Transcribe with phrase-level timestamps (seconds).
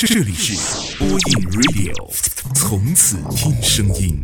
[0.00, 1.18] 这里是播音
[1.50, 1.92] Radio，
[2.54, 4.16] 从此听声音。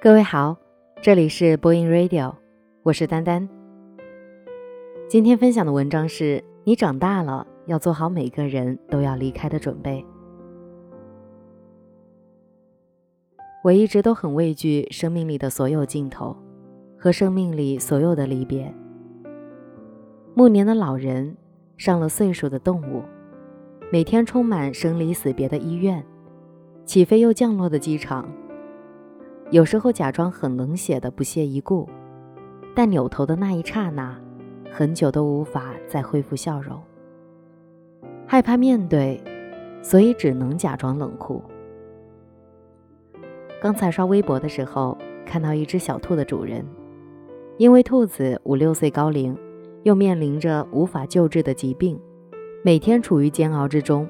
[0.00, 0.56] 各位好，
[1.02, 2.36] 这里是播音 Radio，
[2.84, 3.48] 我是丹丹。
[5.08, 10.06] 今天分享的文章是你长大了要做好每个人都要离开的准备。
[13.64, 16.36] 我一直都很畏惧生命里的所有尽头，
[16.96, 18.72] 和生命里所有的离别。
[20.36, 21.36] 暮年的老人，
[21.80, 23.02] 上了岁数的动物，
[23.90, 26.04] 每天充满生离死别的医院，
[26.84, 28.28] 起飞又降落的机场。
[29.48, 31.88] 有时候假装很冷血的不屑一顾，
[32.74, 34.14] 但扭头的那一刹那，
[34.70, 36.78] 很久都无法再恢复笑容。
[38.26, 39.18] 害怕面对，
[39.80, 41.42] 所以只能假装冷酷。
[43.58, 46.62] 刚才刷微博的时候，看到一只小兔的主人，
[47.56, 49.34] 因为兔子五六岁高龄。
[49.82, 52.00] 又面临着无法救治的疾病，
[52.62, 54.08] 每天处于煎熬之中，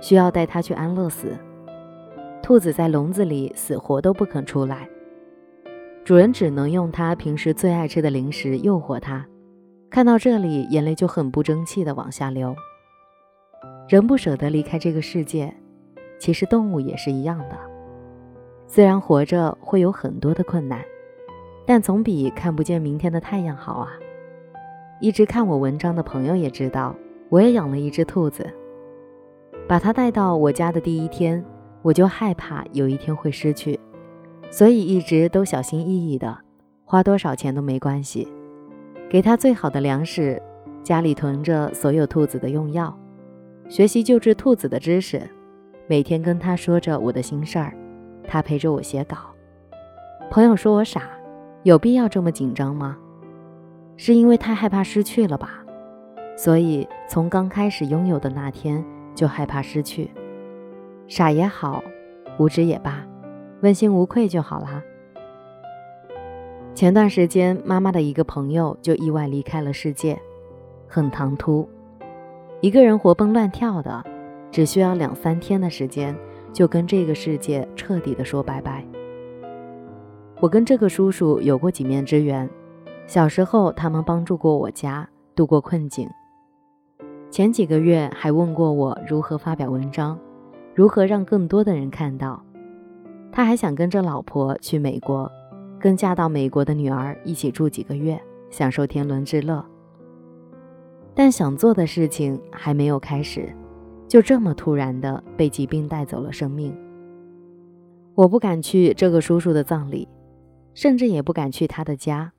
[0.00, 1.36] 需要带它去安乐死。
[2.42, 4.88] 兔子在笼子里死活都不肯出来，
[6.04, 9.26] 主人只能用它平时最爱吃的零食诱惑它。
[9.90, 12.54] 看到这里，眼泪就很不争气地往下流。
[13.88, 15.52] 人不舍得离开这个世界，
[16.18, 17.56] 其实动物也是一样的。
[18.66, 20.82] 虽然活着会有很多的困难，
[21.64, 23.92] 但总比看不见明天的太阳好啊。
[24.98, 26.96] 一直看我文章的朋友也知道，
[27.28, 28.46] 我也养了一只兔子。
[29.68, 31.44] 把它带到我家的第一天，
[31.82, 33.78] 我就害怕有一天会失去，
[34.50, 36.38] 所以一直都小心翼翼的，
[36.84, 38.26] 花多少钱都没关系，
[39.10, 40.40] 给它最好的粮食，
[40.82, 42.96] 家里囤着所有兔子的用药，
[43.68, 45.20] 学习救治兔子的知识，
[45.86, 47.76] 每天跟它说着我的心事儿，
[48.26, 49.16] 它陪着我写稿。
[50.30, 51.02] 朋友说我傻，
[51.64, 52.96] 有必要这么紧张吗？
[53.96, 55.64] 是因为太害怕失去了吧，
[56.36, 60.10] 所以从刚开始拥有的那天就害怕失去。
[61.08, 61.82] 傻也好，
[62.38, 63.06] 无知也罢，
[63.62, 64.82] 问心无愧就好啦。
[66.74, 70.20] 前段时间，妈妈的一个朋友就意外离开了世界，
[70.86, 71.66] 很唐突。
[72.60, 74.04] 一个人活蹦乱跳的，
[74.50, 76.14] 只需要两三天的时间，
[76.52, 78.84] 就跟这个世界彻底的说拜拜。
[80.38, 82.46] 我跟这个叔叔有过几面之缘。
[83.06, 86.08] 小时候，他们帮助过我家度过困境。
[87.30, 90.18] 前几个月还问过我如何发表文章，
[90.74, 92.42] 如何让更多的人看到。
[93.30, 95.30] 他还想跟着老婆去美国，
[95.78, 99.64] 跟嫁到美国的女儿一起住几个月，享受天伦之乐。
[101.14, 103.54] 但想做的事情还没有开始，
[104.08, 106.76] 就这么突然的被疾病带走了生命。
[108.14, 110.08] 我不敢去这个叔叔的葬礼，
[110.74, 112.32] 甚至也不敢去他的家。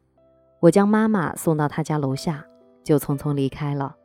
[0.59, 2.43] 我将妈妈送到他家楼下，
[2.83, 3.95] 就匆匆离开了。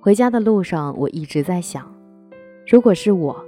[0.00, 1.94] 回家的路上，我一直在想，
[2.66, 3.44] 如果是我，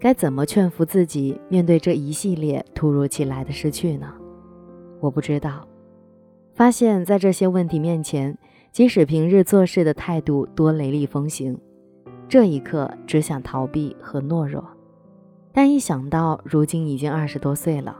[0.00, 4.14] 该怎么劝服自己面对这一系列突如其来的失去呢？
[5.00, 5.66] 我不知道。
[6.54, 8.38] 发现，在这些问题面前，
[8.72, 11.58] 即使平日做事的态度多雷厉风行，
[12.28, 14.64] 这一刻只想逃避和懦弱。
[15.52, 17.96] 但一想到如今已经二十多岁了，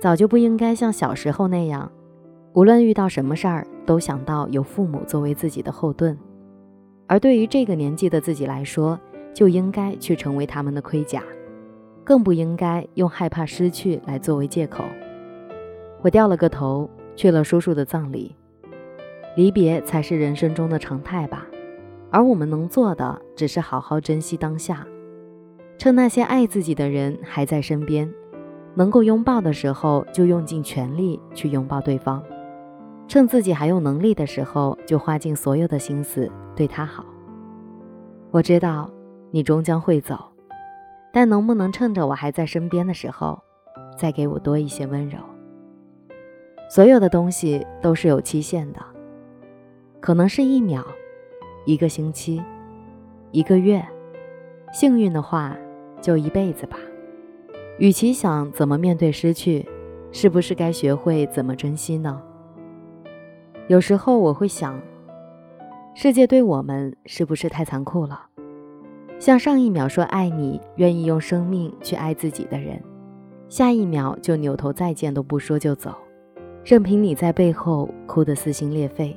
[0.00, 1.92] 早就不应该像小时候那样。
[2.54, 6.18] 无论遇到什么事儿，都想到有父母作为自己的后盾，
[7.06, 8.98] 而对于这个年纪的自己来说，
[9.32, 11.22] 就应该去成为他们的盔甲，
[12.02, 14.84] 更不应该用害怕失去来作为借口。
[16.02, 18.34] 我掉了个头，去了叔叔的葬礼。
[19.36, 21.46] 离别才是人生中的常态吧，
[22.10, 24.84] 而我们能做的，只是好好珍惜当下，
[25.76, 28.12] 趁那些爱自己的人还在身边，
[28.74, 32.20] 能够拥抱的时候，就用尽全力去拥抱对方。
[33.08, 37.06] 趁自己还有能力的时候，就花尽所有的心思对他好。
[38.30, 38.90] 我知道
[39.30, 40.30] 你终将会走，
[41.10, 43.42] 但能不能趁着我还在身边的时候，
[43.96, 45.18] 再给我多一些温柔？
[46.68, 48.80] 所有的东西都是有期限的，
[50.00, 50.86] 可能是一秒、
[51.64, 52.42] 一个星期、
[53.30, 53.82] 一个月，
[54.70, 55.56] 幸运的话
[56.02, 56.76] 就一辈子吧。
[57.78, 59.66] 与其想怎么面对失去，
[60.12, 62.20] 是不是该学会怎么珍惜呢？
[63.68, 64.80] 有时候我会想，
[65.94, 68.22] 世界对我们是不是太残酷了？
[69.18, 72.82] 像上一秒说爱你、愿意用生命去爱自己的人，
[73.46, 75.94] 下一秒就扭头再见都不说就走，
[76.64, 79.14] 任凭你在背后哭得撕心裂肺。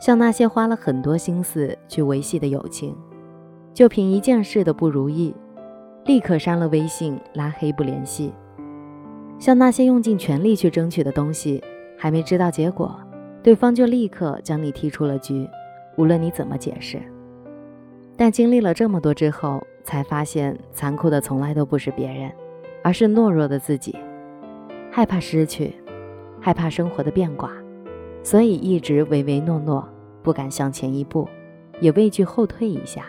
[0.00, 2.96] 像那些花了很多心思去维系的友情，
[3.74, 5.34] 就凭一件事的不如意，
[6.06, 8.32] 立刻删了微信、拉黑不联系。
[9.38, 11.62] 像那些用尽全力去争取的东西，
[11.98, 12.98] 还没知道结果。
[13.44, 15.46] 对方就立刻将你踢出了局，
[15.98, 16.98] 无论你怎么解释。
[18.16, 22.32] 但经历了这么多之后，才发现残酷的从来都不是别人，
[22.82, 23.94] 而是懦弱的自己，
[24.90, 25.74] 害怕失去，
[26.40, 27.52] 害怕生活的变卦，
[28.22, 29.86] 所以一直唯唯诺诺，
[30.22, 31.28] 不敢向前一步，
[31.80, 33.04] 也畏惧后退一下。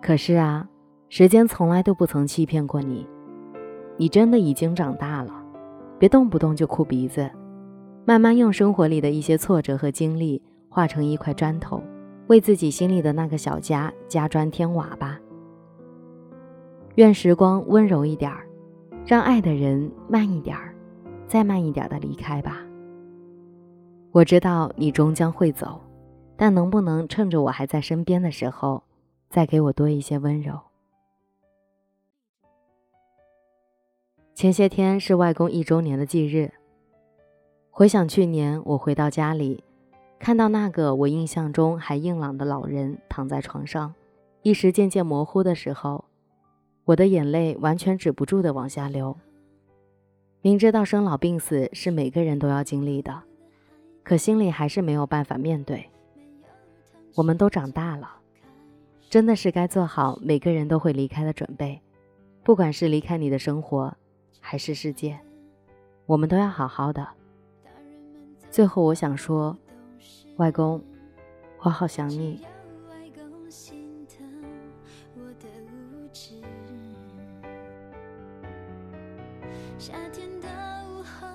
[0.00, 0.68] 可是啊，
[1.08, 3.04] 时间从来都不曾欺骗过你，
[3.96, 5.34] 你真的已经长大了，
[5.98, 7.28] 别动不动就哭鼻子，
[8.04, 11.82] 慢慢用生活里的一些挫折和经历化成一块砖头。
[12.26, 15.20] 为自己心里的那个小家加砖添瓦吧。
[16.94, 18.46] 愿时光温柔一点儿，
[19.04, 20.74] 让爱的人慢一点儿，
[21.26, 22.64] 再慢一点的离开吧。
[24.10, 25.78] 我知道你终将会走，
[26.34, 28.82] 但能不能趁着我还在身边的时候，
[29.28, 30.58] 再给我多一些温柔？
[34.34, 36.50] 前些天是外公一周年的忌日，
[37.76, 39.64] 回想去年我回到家里。
[40.20, 43.92] 看到那个我印象中还硬朗的老人躺在床上，
[44.42, 46.04] 意识渐渐模糊的时候，
[46.84, 49.16] 我的眼泪完全止不住的往下流。
[50.40, 53.24] 明知道生老病死是每个人都要经历的，
[54.04, 55.90] 可心里还是没有办法面对。
[57.16, 58.08] 我们都长大了，
[59.10, 61.82] 真的是该做好每个人都会离开的准备，
[62.44, 63.92] 不管是离开你的生活，
[64.38, 65.18] 还是世界，
[66.06, 67.04] 我们都要好好的。
[68.54, 69.58] 最后，我想说。
[70.36, 70.80] 外公，
[71.58, 72.40] 我好想你。
[79.76, 80.46] 夏天的
[80.88, 81.26] 午后，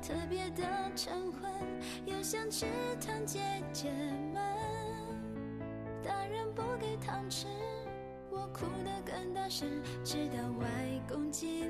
[0.00, 0.62] 特别的
[0.96, 1.52] 晨昏，
[2.06, 2.64] 又想吃
[3.06, 3.38] 糖姐
[3.70, 3.90] 姐
[4.32, 4.42] 们。
[6.02, 7.48] 大人不给糖吃，
[8.30, 9.68] 我哭得更大声，
[10.02, 10.66] 直到外
[11.06, 11.61] 公进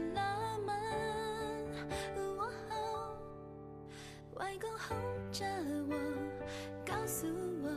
[4.52, 4.96] 外公哄
[5.30, 5.46] 着
[5.88, 5.96] 我。
[6.84, 7.26] 告诉
[7.62, 7.70] 我，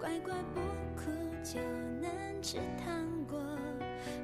[0.00, 0.60] 乖乖不
[0.96, 1.12] 哭
[1.44, 1.60] 就
[2.00, 2.10] 能
[2.42, 3.38] 吃糖果。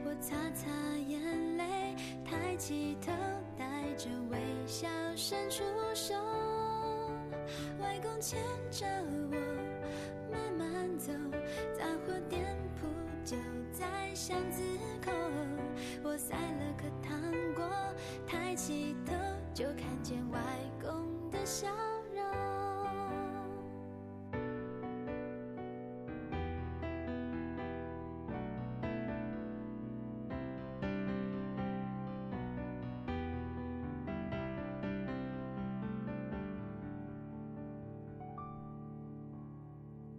[0.05, 0.69] 我擦擦
[1.07, 1.95] 眼泪，
[2.25, 3.13] 抬起头，
[3.57, 3.65] 带
[3.97, 5.63] 着微笑伸出
[5.95, 6.15] 手。
[7.79, 8.43] 外公牵
[8.73, 8.85] 着
[9.31, 9.37] 我
[10.33, 11.13] 慢慢走，
[11.79, 12.43] 杂货店
[12.81, 12.89] 铺
[13.25, 13.37] 就
[13.73, 14.63] 在巷子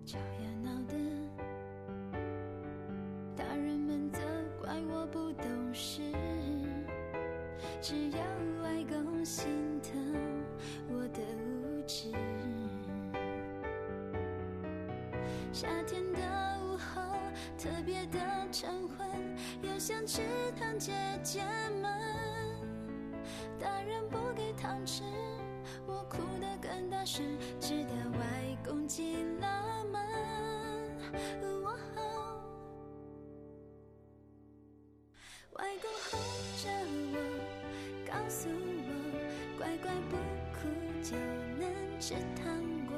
[0.05, 0.23] 吵呀
[0.61, 0.93] 闹的，
[3.35, 4.19] 大人们责
[4.61, 6.03] 怪我不懂事，
[7.81, 8.17] 只有
[8.61, 9.99] 外公心疼
[10.89, 12.11] 我的无知。
[15.51, 16.19] 夏天的
[16.61, 17.01] 午后，
[17.57, 18.19] 特别的
[18.51, 19.07] 晨昏，
[19.63, 20.21] 又想吃
[20.59, 20.93] 糖，姐
[21.23, 21.41] 姐
[21.81, 22.14] 们，
[42.07, 42.53] 是糖
[42.85, 42.95] 果。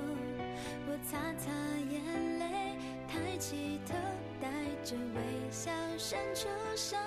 [0.86, 1.50] 我擦擦
[1.90, 2.04] 眼
[2.40, 2.76] 泪，
[3.08, 3.94] 抬起头，
[4.42, 4.50] 带
[4.84, 6.98] 着微笑伸出手。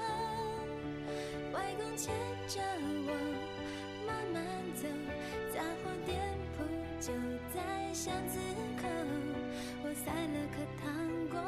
[1.52, 2.14] 外公牵
[2.48, 2.58] 着
[3.04, 3.12] 我
[4.06, 4.42] 慢慢
[4.74, 4.88] 走，
[5.52, 6.18] 杂货店
[6.56, 6.64] 铺
[7.02, 7.12] 就
[7.54, 8.38] 在巷子
[8.80, 8.88] 口。
[9.84, 10.88] 我塞了颗糖
[11.28, 11.38] 果，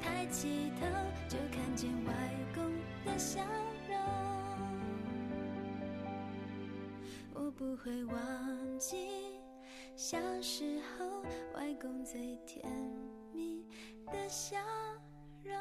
[0.00, 0.86] 抬起头
[1.28, 2.12] 就看见外
[2.54, 2.62] 公
[3.04, 3.40] 的笑
[3.88, 3.98] 容。
[7.34, 9.17] 我不会忘记
[9.98, 11.24] 小时候
[11.54, 12.64] 外公最甜
[13.32, 13.66] 蜜
[14.06, 14.56] 的笑
[15.42, 15.52] 容。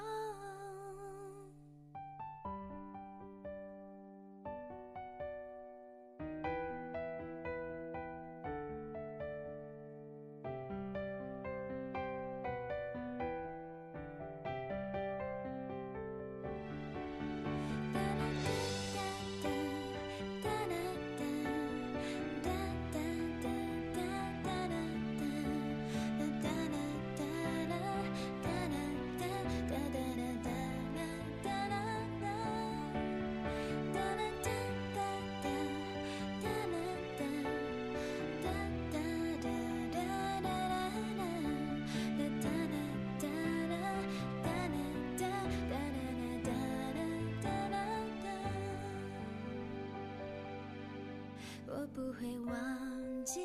[51.97, 53.41] 不会忘记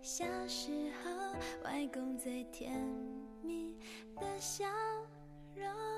[0.00, 0.70] 小时
[1.04, 1.10] 候
[1.64, 2.72] 外公最甜
[3.42, 3.76] 蜜
[4.16, 4.64] 的笑
[5.54, 5.97] 容。